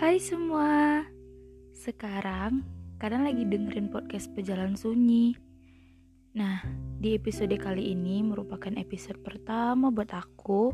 [0.00, 1.04] Hai semua.
[1.76, 2.64] Sekarang
[2.96, 5.36] kalian lagi dengerin podcast Pejalan Sunyi.
[6.32, 6.64] Nah,
[6.96, 10.72] di episode kali ini merupakan episode pertama buat aku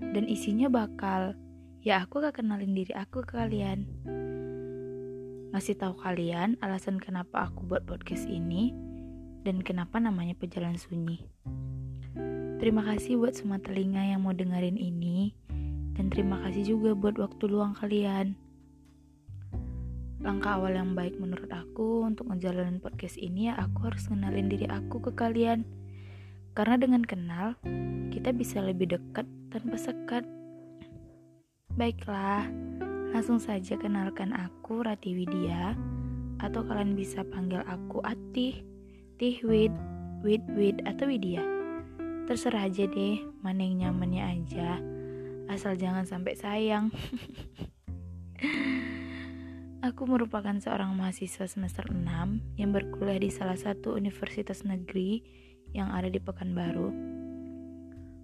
[0.00, 1.36] Dan isinya bakal
[1.84, 3.84] Ya aku gak kenalin diri aku ke kalian.
[5.52, 8.72] Ngasih tahu kalian alasan kenapa aku buat podcast ini
[9.44, 11.20] Dan kenapa namanya Pejalan Sunyi.
[12.64, 15.36] Terima kasih buat semua telinga yang mau dengerin ini
[15.94, 18.34] dan terima kasih juga buat waktu luang kalian.
[20.24, 24.64] Langkah awal yang baik menurut aku untuk ngejalanin podcast ini ya aku harus kenalin diri
[24.64, 25.68] aku ke kalian.
[26.56, 27.60] Karena dengan kenal,
[28.08, 30.24] kita bisa lebih dekat tanpa sekat.
[31.76, 32.48] Baiklah,
[33.12, 35.76] langsung saja kenalkan aku Rati Widya
[36.40, 38.64] atau kalian bisa panggil aku Atih,
[39.20, 39.76] Tihwid,
[40.24, 41.44] Wid, atau Widya.
[42.24, 44.80] Terserah aja deh, mana yang nyamannya aja.
[45.52, 46.88] Asal jangan sampai sayang.
[49.84, 52.00] Aku merupakan seorang mahasiswa semester 6
[52.56, 55.20] yang berkuliah di salah satu universitas negeri
[55.76, 56.88] yang ada di Pekanbaru.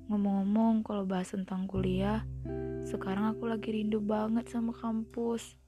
[0.08, 2.24] Ngomong-ngomong, kalau bahas tentang kuliah,
[2.88, 5.60] sekarang aku lagi rindu banget sama kampus.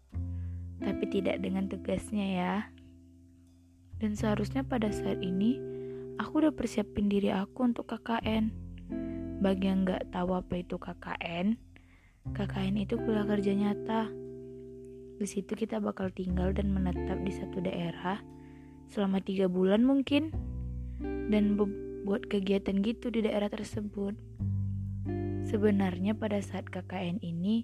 [0.81, 2.55] Tapi tidak dengan tegasnya ya.
[4.01, 5.61] Dan seharusnya pada saat ini,
[6.17, 8.49] aku udah persiapin diri aku untuk KKN.
[9.45, 11.61] Bagi yang nggak tahu apa itu KKN,
[12.33, 14.22] KKN itu kuliah kerja nyata
[15.23, 18.19] di situ kita bakal tinggal dan menetap di satu daerah
[18.91, 20.35] selama tiga bulan mungkin
[21.31, 21.55] dan
[22.03, 24.19] buat kegiatan gitu di daerah tersebut.
[25.47, 27.63] Sebenarnya pada saat KKN ini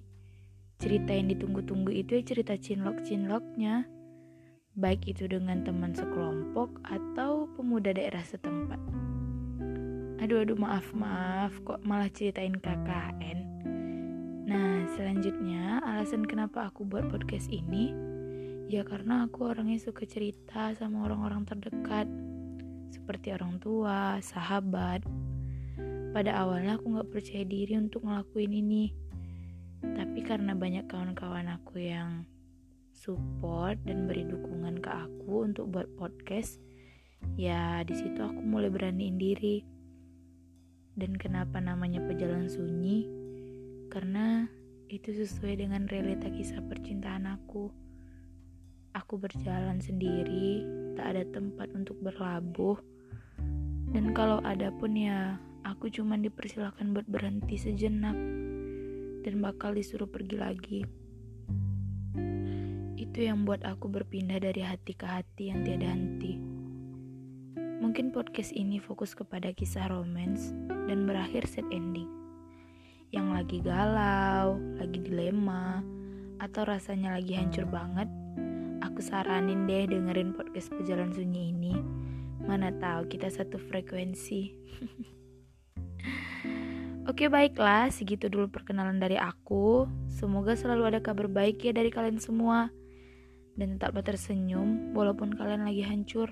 [0.79, 3.83] cerita yang ditunggu-tunggu itu ya cerita cinlok-cinloknya
[4.79, 8.79] baik itu dengan teman sekelompok atau pemuda daerah setempat.
[10.23, 13.68] Aduh aduh maaf maaf kok malah ceritain KKN.
[14.49, 17.93] Nah, selanjutnya alasan kenapa aku buat podcast ini
[18.65, 22.09] ya karena aku orangnya suka cerita sama orang-orang terdekat
[22.89, 25.05] seperti orang tua, sahabat.
[26.09, 28.89] Pada awalnya aku gak percaya diri untuk ngelakuin ini,
[29.85, 32.25] tapi karena banyak kawan-kawan aku yang
[32.97, 36.57] support dan beri dukungan ke aku untuk buat podcast,
[37.37, 39.61] ya di situ aku mulai beraniin diri.
[40.97, 43.18] Dan kenapa namanya pejalan sunyi?
[43.89, 44.45] Karena
[44.89, 47.73] itu sesuai dengan realita kisah percintaan aku.
[48.93, 52.77] Aku berjalan sendiri, tak ada tempat untuk berlabuh.
[53.89, 58.17] Dan kalau ada pun ya, aku cuma dipersilakan buat berhenti sejenak
[59.25, 60.81] dan bakal disuruh pergi lagi.
[62.97, 66.37] Itu yang buat aku berpindah dari hati ke hati yang tiada henti.
[67.81, 70.53] Mungkin podcast ini fokus kepada kisah romance
[70.89, 72.18] dan berakhir set ending
[73.09, 75.81] yang lagi galau, lagi dilema,
[76.37, 78.05] atau rasanya lagi hancur banget,
[78.85, 81.73] aku saranin deh dengerin podcast Pejalan Sunyi ini.
[82.45, 84.53] Mana tahu kita satu frekuensi.
[87.09, 89.89] Oke baiklah, segitu dulu perkenalan dari aku.
[90.13, 92.69] Semoga selalu ada kabar baik ya dari kalian semua.
[93.57, 96.29] Dan tetaplah tersenyum walaupun kalian lagi hancur.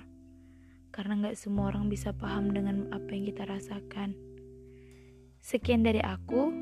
[0.94, 4.14] Karena gak semua orang bisa paham dengan apa yang kita rasakan.
[5.42, 6.57] Sekian dari aku.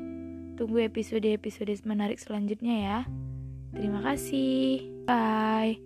[0.56, 2.98] Tunggu episode-episode menarik selanjutnya ya.
[3.76, 4.80] Terima kasih.
[5.04, 5.85] Bye.